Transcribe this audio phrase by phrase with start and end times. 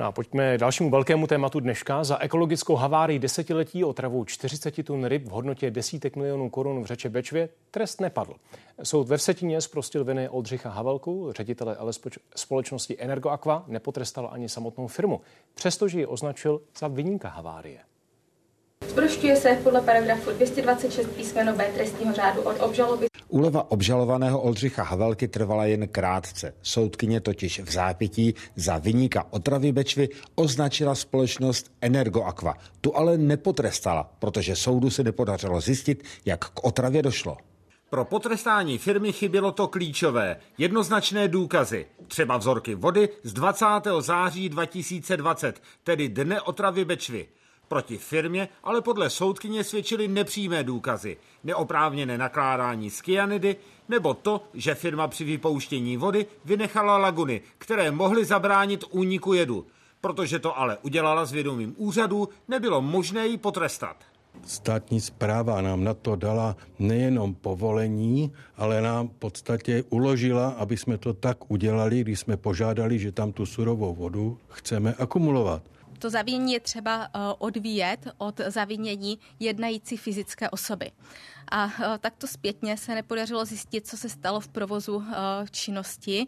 [0.00, 2.04] No a pojďme k dalšímu velkému tématu dneška.
[2.04, 7.08] Za ekologickou havárii desetiletí otravou 40 tun ryb v hodnotě desítek milionů korun v řeče
[7.08, 8.34] Bečvě trest nepadl.
[8.82, 11.76] Soud ve Vsetině zprostil viny Oldřicha Havelku, ředitele
[12.36, 15.20] společnosti Energoaqua, nepotrestal ani samotnou firmu,
[15.54, 17.78] přestože ji označil za vyníka havárie.
[18.88, 23.09] Zprošťuje se podle paragrafu 226 písmeno B trestního řádu od obžaloby.
[23.30, 26.54] Úleva obžalovaného Oldřicha Havelky trvala jen krátce.
[26.62, 32.54] Soudkyně totiž v zápětí za vyníka otravy Bečvy označila společnost Energoaqua.
[32.80, 37.36] Tu ale nepotrestala, protože soudu se nepodařilo zjistit, jak k otravě došlo.
[37.90, 43.66] Pro potrestání firmy chybělo to klíčové, jednoznačné důkazy, třeba vzorky vody z 20.
[44.00, 47.28] září 2020, tedy dne otravy Bečvy.
[47.70, 53.56] Proti firmě ale podle soudkyně svědčily nepřímé důkazy, neoprávněné nakládání z kyanidy
[53.88, 59.66] nebo to, že firma při vypouštění vody vynechala laguny, které mohly zabránit úniku jedu.
[60.00, 63.96] Protože to ale udělala s vědomím úřadů, nebylo možné ji potrestat.
[64.46, 70.98] Státní zpráva nám na to dala nejenom povolení, ale nám v podstatě uložila, aby jsme
[70.98, 75.62] to tak udělali, když jsme požádali, že tam tu surovou vodu chceme akumulovat
[76.00, 80.90] to zavinění je třeba eh, odvíjet od zavinění jednající fyzické osoby.
[81.52, 85.14] A eh, takto zpětně se nepodařilo zjistit, co se stalo v provozu eh,
[85.50, 86.26] činnosti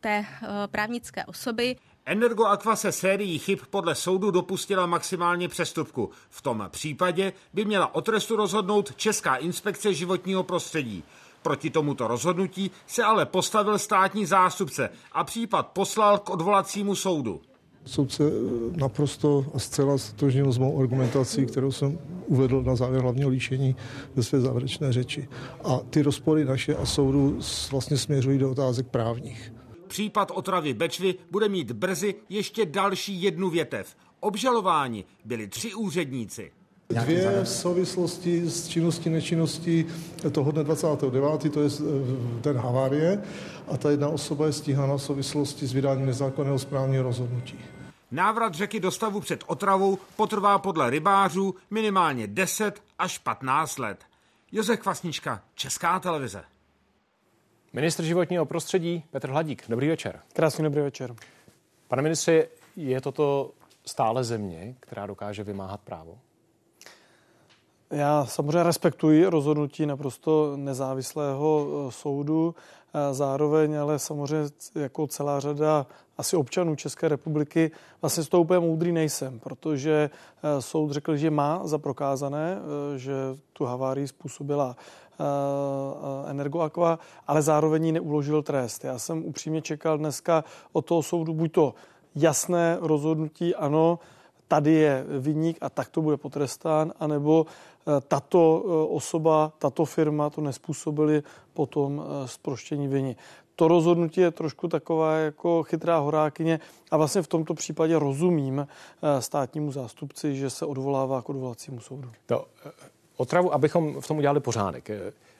[0.00, 0.24] té
[0.70, 1.76] právnické osoby.
[2.06, 6.10] Energoaqua se sérií chyb podle soudu dopustila maximálně přestupku.
[6.30, 11.04] V tom případě by měla o trestu rozhodnout Česká inspekce životního prostředí.
[11.42, 17.40] Proti tomuto rozhodnutí se ale postavil státní zástupce a případ poslal k odvolacímu soudu.
[17.86, 23.30] Soudce eh, naprosto a zcela stožnil s mou argumentací, kterou jsem uvedl na závěr hlavního
[23.30, 23.76] líčení
[24.14, 25.28] ve své závěrečné řeči.
[25.64, 27.38] A ty rozpory naše a soudu
[27.70, 29.52] vlastně směřují do otázek právních.
[29.86, 33.96] Případ otravy Bečvy bude mít brzy ještě další jednu větev.
[34.20, 36.50] Obžalováni byli tři úředníci.
[36.88, 39.86] Dvě souvislosti s činností, nečinností
[40.32, 41.52] toho dne 29.
[41.52, 43.22] to je eh, ten havárie
[43.68, 47.58] a ta jedna osoba je stíhána v souvislosti s vydáním nezákonného správního rozhodnutí.
[48.10, 54.04] Návrat řeky do stavu před otravou potrvá podle rybářů minimálně 10 až 15 let.
[54.52, 56.44] Josef Kvasnička, Česká televize.
[57.72, 60.20] Ministr životního prostředí Petr Hladík, dobrý večer.
[60.32, 61.14] Krásný dobrý večer.
[61.88, 63.52] Pane ministře, je toto
[63.86, 66.18] stále země, která dokáže vymáhat právo?
[67.90, 72.54] Já samozřejmě respektuji rozhodnutí naprosto nezávislého eh, soudu,
[73.12, 75.86] zároveň ale samozřejmě jako celá řada
[76.18, 77.70] asi občanů České republiky
[78.02, 82.98] vlastně s toho úplně moudrý nejsem, protože eh, soud řekl, že má za prokázané, eh,
[82.98, 83.14] že
[83.52, 84.76] tu havárii způsobila
[86.26, 88.84] Energoaqua, ale zároveň ji neuložil trest.
[88.84, 91.74] Já jsem upřímně čekal dneska od toho soudu buď to
[92.14, 93.98] jasné rozhodnutí, ano,
[94.48, 97.75] tady je vyník a tak to bude potrestán, anebo Eh,
[98.08, 101.22] tato eh, osoba, tato firma to nespůsobili
[101.54, 103.16] potom zproštění eh, viny.
[103.56, 106.60] To rozhodnutí je trošku taková jako chytrá horákyně
[106.90, 108.66] a vlastně v tomto případě rozumím
[109.20, 112.10] státnímu zástupci, že se odvolává k odvolacímu soudu.
[112.26, 112.44] To,
[113.16, 114.90] otravu, abychom v tom udělali pořádek.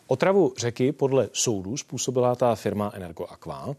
[0.07, 3.75] Otravu řeky podle soudu způsobila ta firma Energoaqua.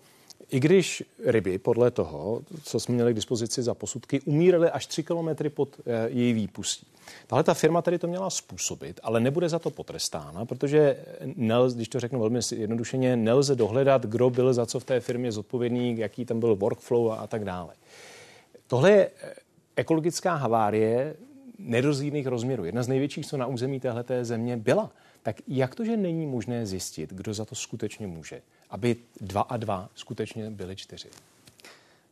[0.52, 5.03] I když ryby podle toho, co jsme měli k dispozici za posudky, umíraly až 3
[5.03, 5.69] kilometry pod
[6.08, 6.88] její výpustí.
[7.28, 10.97] Tahle ta firma tady to měla způsobit, ale nebude za to potrestána, protože
[11.36, 15.31] nelze, když to řeknu velmi jednodušeně, nelze dohledat, kdo byl za co v té firmě
[15.31, 17.74] zodpovědný, jaký tam byl workflow a, a tak dále.
[18.68, 19.34] Tohle je eh,
[19.75, 21.16] ekologická havárie
[21.59, 22.66] nerozdílných rozměrů.
[22.66, 24.91] Jedna z největších, co na území téhleté země byla.
[25.24, 28.42] Tak jak to, že není možné zjistit, kdo za to skutečně může?
[28.70, 31.10] Aby dva a dva skutečně byly čtyři.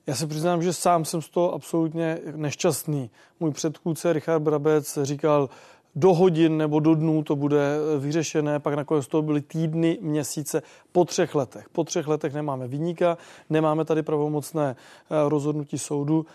[0.08, 3.10] Já se přiznám, že sám jsem z toho absolutně nešťastný.
[3.40, 5.50] Můj předchůdce Richard Brabec říkal,
[5.96, 10.62] do hodin nebo do dnů to bude vyřešené, pak nakonec to byly týdny, měsíce,
[10.92, 11.70] po třech letech.
[11.70, 13.18] Po třech letech nemáme výnika,
[13.50, 16.26] nemáme tady pravomocné eh, rozhodnutí soudu.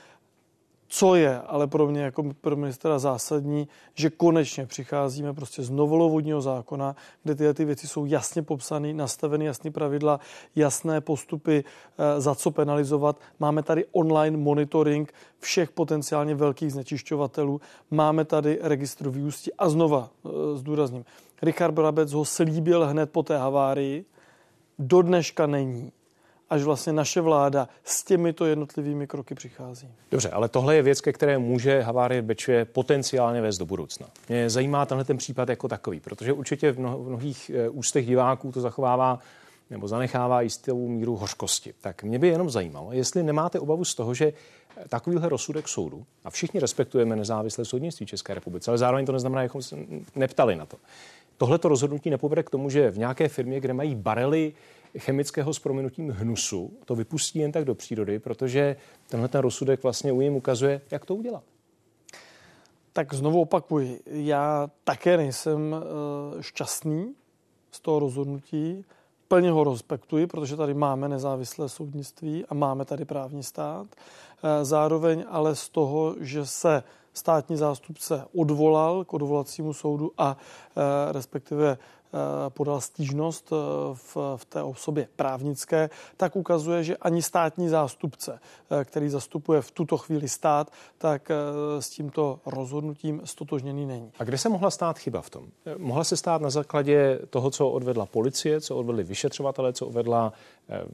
[0.92, 6.10] Co je ale pro mě jako pro ministra zásadní, že konečně přicházíme prostě z novolou
[6.10, 10.20] vodního zákona, kde tyhle ty věci jsou jasně popsané, nastaveny jasné pravidla,
[10.56, 13.20] jasné postupy, eh, za co penalizovat.
[13.38, 17.60] Máme tady online monitoring všech potenciálně velkých znečišťovatelů.
[17.90, 21.04] Máme tady registr vyústí a znova eh, zdůrazním.
[21.42, 24.04] Richard Brabec ho slíbil hned po té havárii,
[24.78, 25.92] do dneška není
[26.50, 29.88] až vlastně naše vláda s těmito jednotlivými kroky přichází.
[30.10, 34.06] Dobře, ale tohle je věc, ke které může havárie Bečvě potenciálně vést do budoucna.
[34.28, 38.60] Mě zajímá tenhle ten případ jako takový, protože určitě v mnohých eh, ústech diváků to
[38.60, 39.18] zachovává
[39.70, 41.74] nebo zanechává jistou míru hořkosti.
[41.80, 44.32] Tak mě by jenom zajímalo, jestli nemáte obavu z toho, že
[44.88, 49.62] takovýhle rozsudek soudu, a všichni respektujeme nezávislé soudnictví České republice, ale zároveň to neznamená, že
[49.62, 49.76] se
[50.14, 50.76] neptali na to.
[51.36, 54.52] Tohle to rozhodnutí nepovede k tomu, že v nějaké firmě, kde mají barely
[54.98, 58.76] chemického s prominutím hnusu, to vypustí jen tak do přírody, protože
[59.08, 61.42] tenhle ten rozsudek vlastně u jim ukazuje, jak to udělat.
[62.92, 67.14] Tak znovu opakuji, já také nejsem eh, šťastný
[67.70, 68.84] z toho rozhodnutí.
[69.28, 73.86] Plně ho respektuji, protože tady máme nezávislé soudnictví a máme tady právní stát.
[73.90, 76.82] Eh, zároveň ale z toho, že se
[77.12, 80.36] státní zástupce odvolal k odvolacímu soudu a
[81.12, 81.78] respektive
[82.12, 83.56] Eh, podal stížnost eh,
[83.94, 88.40] v, v té osobě právnické, tak ukazuje, že ani státní zástupce,
[88.70, 91.30] eh, který zastupuje v tuto chvíli stát, tak
[91.78, 94.12] s tímto rozhodnutím stotožněný není.
[94.18, 95.46] A kde se mohla stát chyba v tom?
[95.76, 100.32] Mohla se stát na základě toho, co odvedla policie, co odvedli vyšetřovatelé, co odvedla
[100.68, 100.84] eh,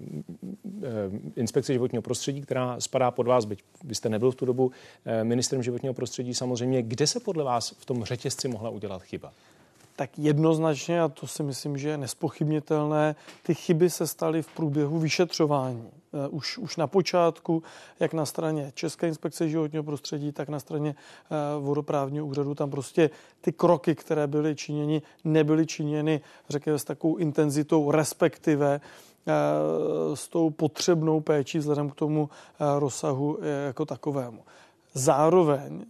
[1.36, 4.70] inspekce životního prostředí, která spadá pod vás, byť vy jste nebyl v tu dobu
[5.04, 6.82] eh, ministrem životního prostředí samozřejmě.
[6.82, 9.32] Kde se podle vás v tom řetězci mohla udělat chyba?
[9.96, 14.98] Tak jednoznačně, a to si myslím, že je nespochybnitelné, ty chyby se staly v průběhu
[14.98, 15.90] vyšetřování.
[16.24, 17.62] Eh, už, už na počátku,
[18.00, 22.54] jak na straně České inspekce životního prostředí, tak na straně eh, vodoprávního úřadu.
[22.54, 23.10] Tam prostě
[23.40, 28.80] ty kroky, které byly činěny, nebyly činěny, řekněme, s takovou intenzitou, respektive
[29.26, 32.28] eh, s tou potřebnou péčí vzhledem k tomu
[32.78, 34.44] rozsahu jako takovému.
[34.94, 35.86] Zároveň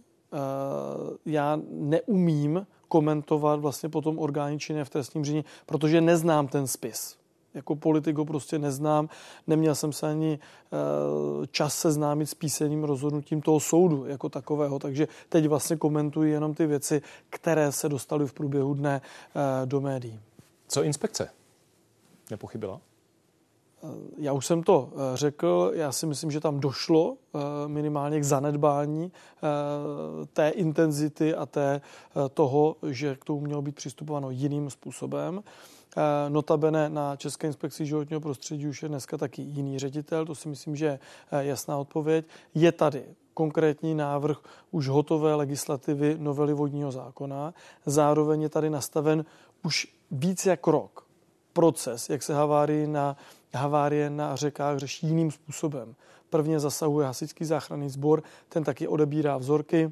[1.25, 7.17] já neumím komentovat vlastně potom orgány činné v trestním řízení, protože neznám ten spis.
[7.53, 9.09] Jako politik ho prostě neznám,
[9.47, 15.07] neměl jsem se ani eh, čas seznámit s písemným rozhodnutím toho soudu jako takového, takže
[15.29, 20.19] teď vlastně komentuji jenom ty věci, které se dostaly v průběhu dne eh, do médií.
[20.67, 21.29] Co inspekce?
[22.31, 22.81] Nepochybila?
[23.87, 28.19] Eh, já už jsem to eh, řekl, já si myslím, že tam došlo eh, minimálně
[28.19, 29.11] k zanedbání
[30.33, 31.81] té intenzity a té,
[32.33, 35.43] toho, že k tomu mělo být přistupováno jiným způsobem.
[36.29, 40.75] Notabene na České inspekci životního prostředí už je dneska taky jiný ředitel, to si myslím,
[40.75, 40.99] že je
[41.31, 42.25] jasná odpověď.
[42.55, 44.37] Je tady konkrétní návrh
[44.71, 47.53] už hotové legislativy novely vodního zákona.
[47.85, 49.25] Zároveň je tady nastaven
[49.63, 51.07] už víc jak rok
[51.57, 53.17] proces, jak se havárii na
[53.53, 55.95] havárie na řekách řeší jiným způsobem.
[56.29, 59.91] Prvně zasahuje hasičský záchranný sbor, ten taky odebírá vzorky,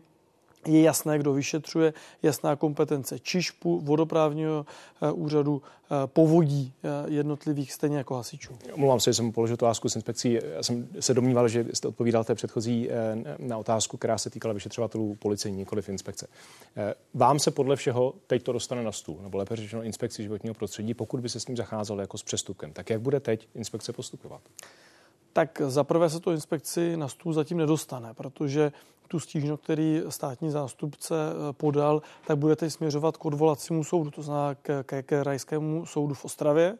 [0.67, 4.65] je jasné, kdo vyšetřuje, jasná kompetence čišpu, vodoprávního
[5.01, 8.57] eh, úřadu, eh, povodí eh, jednotlivých, stejně jako hasičů.
[8.73, 10.39] Omlouvám se, že jsem položil otázku s inspekcí.
[10.55, 12.89] Já jsem se domníval, že jste odpovídal té předchozí
[13.39, 16.27] na otázku, která se týkala vyšetřovatelů policie, nikoli v inspekce.
[17.13, 20.93] Vám se podle všeho teď to dostane na stůl, nebo lépe řečeno inspekci životního prostředí,
[20.93, 22.73] pokud by se s ním zacházelo jako s přestupkem.
[22.73, 24.41] Tak jak bude teď inspekce postupovat?
[25.35, 28.71] Tak zaprvé se to inspekci na stůl zatím nedostane, protože
[29.07, 34.21] tu stížnost, který státní zástupce eh, podal, tak bude teď směřovat k odvolacímu soudu, to
[34.21, 36.77] znamená k, k, k krajskému soudu v Ostravě.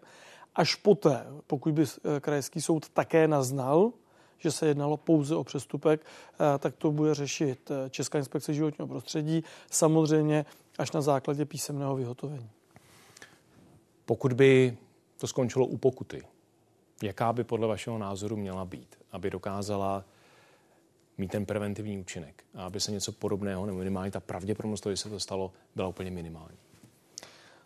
[0.56, 3.92] Až poté, pokud by eh, krajský soud také naznal,
[4.38, 9.44] že se jednalo pouze o přestupek, eh, tak to bude řešit Česká inspekce životního prostředí,
[9.72, 10.46] samozřejmě
[10.78, 12.50] až na základě písemného vyhotovení.
[14.06, 14.78] Pokud by
[15.18, 16.24] to skončilo u pokuty,
[17.04, 20.04] jaká by podle vašeho názoru měla být, aby dokázala
[21.18, 25.10] mít ten preventivní účinek a aby se něco podobného, nebo minimálně ta pravděpodobnost, že se
[25.10, 26.58] to stalo, byla úplně minimální?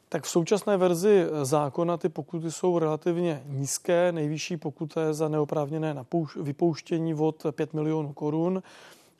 [0.09, 4.11] Tak v současné verzi zákona ty pokuty jsou relativně nízké.
[4.11, 6.05] Nejvyšší pokuta je za neoprávněné
[6.41, 8.63] vypouštění vod 5 milionů korun.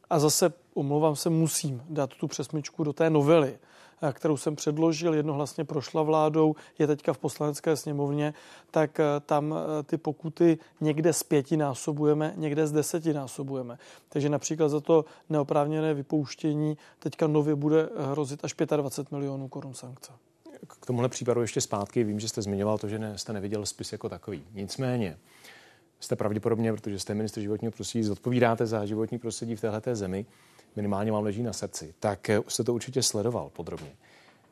[0.09, 3.59] A zase, omlouvám se, musím dát tu přesmičku do té novely
[4.11, 8.33] kterou jsem předložil, jednohlasně prošla vládou, je teďka v poslanecké sněmovně,
[8.71, 13.77] tak eh, tam eh, ty pokuty někde z pěti násobujeme, někde z deseti násobujeme.
[14.09, 20.11] Takže například za to neoprávněné vypouštění teďka nově bude hrozit až 25 milionů korun sankce.
[20.67, 22.03] K tomuhle případu ještě zpátky.
[22.03, 24.43] Vím, že jste zmiňoval to, že ne, jste neviděl spis jako takový.
[24.53, 25.17] Nicméně,
[25.99, 30.25] jste pravděpodobně, protože jste ministr životního prostředí, zodpovídáte za životní prostředí v této zemi,
[30.75, 33.91] minimálně vám leží na srdci, tak eh, jste to určitě sledoval podrobně.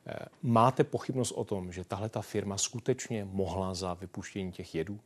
[0.07, 4.99] Eh, máte pochybnost o tom, že tahle ta firma skutečně mohla za vypuštění těch jedů?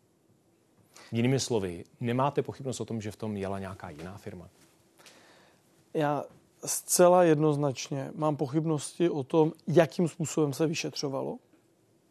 [1.12, 4.50] Jinými slovy, nemáte pochybnost o tom, že v tom jela nějaká jiná firma?
[5.94, 6.24] Já
[6.66, 11.38] zcela jednoznačně mám pochybnosti o tom, jakým způsobem se vyšetřovalo.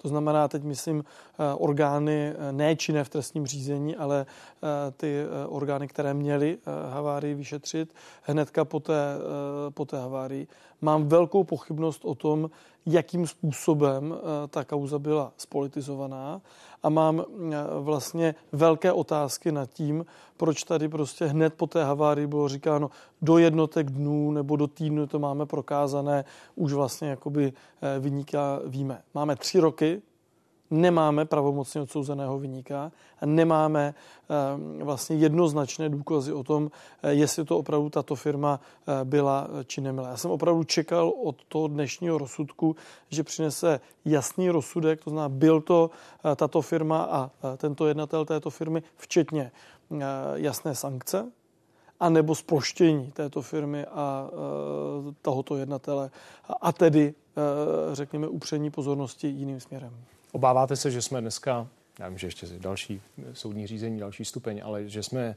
[0.03, 5.89] To znamená, teď myslím eh, orgány eh, nečinné v trestním řízení, ale eh, ty orgány,
[5.89, 6.59] které měly
[6.91, 9.17] havárii vyšetřit hnedka po té,
[9.71, 10.47] po té havárii.
[10.81, 12.51] Mám velkou pochybnost o tom,
[12.87, 14.15] jakým způsobem
[14.49, 16.41] ta kauza byla spolitizovaná
[16.83, 17.25] a mám
[17.81, 20.07] vlastně velké otázky nad tím,
[20.37, 22.91] proč tady prostě hned po té havárii bylo říkáno
[23.23, 26.25] do jednotek dnů nebo do týdnu to máme prokázané,
[26.57, 27.53] už vlastně jakoby
[28.01, 29.03] vyníka víme.
[29.15, 30.03] Máme tři roky,
[30.71, 33.95] nemáme pravomocně odsouzeného vyníka a nemáme
[34.31, 36.71] eh, vlastně jednoznačné důkazy o tom,
[37.03, 40.09] eh, jestli to opravdu tato firma eh, byla či neměla.
[40.09, 42.77] Já jsem opravdu čekal od toho dnešního rozsudku,
[43.09, 45.91] že přinese jasný rozsudek, to znamená, byl to
[46.37, 49.53] tato firma a tento jednatel této firmy, včetně
[50.35, 51.31] jasné sankce,
[52.01, 54.31] a nebo sproštění této firmy a
[55.23, 56.11] tohoto jednatele
[56.61, 57.15] a tedy,
[57.93, 59.93] řekněme, upření pozornosti jiným směrem.
[60.33, 61.69] Obáváte se, že jsme dneska,
[61.99, 65.37] já vím, že ještě další soudní řízení, další stupeň, ale že jsme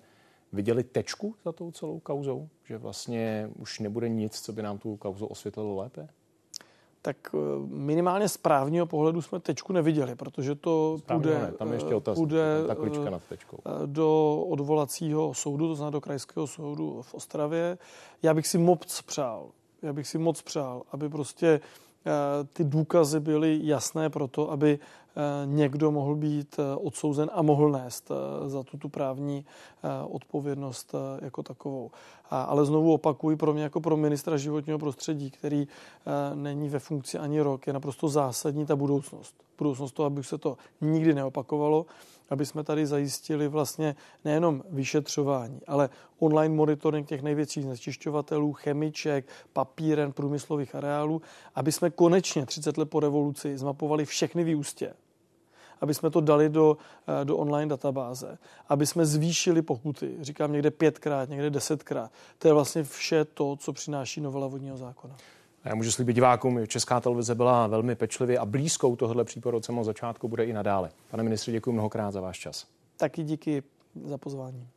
[0.54, 2.50] viděli tečku za tou celou kauzou?
[2.66, 6.08] Že vlastně už nebude nic, co by nám tu kauzu osvětlilo lépe?
[7.06, 11.96] tak eh, minimálně z právního pohledu jsme tečku neviděli, protože to půjde, ne, tam ještě
[11.96, 13.58] otaz, půjde ta klička nad tečkou.
[13.66, 17.78] Eh, do odvolacího soudu, to znamená do krajského soudu v Ostravě.
[18.22, 19.50] Já bych si moc přál,
[19.82, 21.60] já bych si moc přál, aby prostě Eh,
[22.54, 27.72] ty důkazy byly jasné pro to, aby eh, někdo mohl být eh, odsouzen a mohl
[27.72, 28.12] nést
[28.46, 29.46] za tuto právní
[30.10, 31.92] odpovědnost jako takovou.
[32.30, 35.68] Ale znovu opakuju, pro mě jako pro ministra životního prostředí, který
[36.34, 39.36] není ve funkci ani rok, je naprosto zásadní ta budoucnost.
[39.58, 41.86] Budoucnost to, aby se to nikdy neopakovalo
[42.30, 45.90] aby jsme tady zajistili vlastně nejenom vyšetřování, ale
[46.20, 51.22] online monitoring těch největších znečišťovatelů, chemiček, papíren, průmyslových areálů,
[51.56, 54.94] aby jsme konečně 30 let po revoluci zmapovali všechny výustě,
[55.82, 56.78] aby jsme to dali do,
[57.22, 58.38] eh, do online databáze,
[58.70, 62.12] aby jsme zvýšili pokuty, říkám někde pětkrát, někde desetkrát.
[62.38, 65.16] To je vlastně vše to, co přináší novela vodního zákona.
[65.66, 69.84] Já můžu slíbit divákům, Česká televize byla velmi pečlivě a blízkou tohle případu od samého
[69.84, 70.90] začátku bude i nadále.
[71.12, 72.68] Pane ministře, děkuji mnohokrát za váš čas.
[72.98, 73.64] Taky díky
[74.06, 74.68] za pozvání.